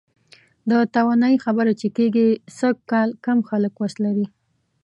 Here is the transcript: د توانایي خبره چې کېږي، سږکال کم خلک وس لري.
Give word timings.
د 0.69 0.71
توانایي 0.95 1.37
خبره 1.45 1.71
چې 1.81 1.87
کېږي، 1.97 2.27
سږکال 2.59 3.09
کم 3.25 3.37
خلک 3.49 3.73
وس 3.77 3.93
لري. 4.05 4.25